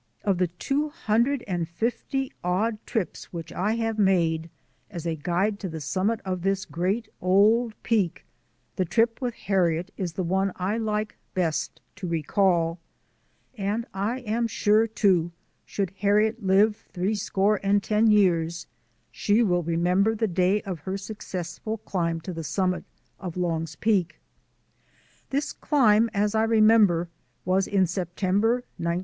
[0.23, 4.49] Of the two hundred and fifty odd trips which I made
[4.89, 8.25] as a guide to the summit of this great old Peak,
[8.77, 12.79] the trip with Harriet is the one I like best to recall;
[13.55, 15.33] and I am sure, too,
[15.67, 18.65] should Harriet live three score and ten years
[19.11, 22.85] she will remember the day of her successful climb to the summit
[23.19, 24.19] of Long's Peak.
[25.29, 27.07] This climb, as I remember,
[27.45, 28.99] was in September, 1905.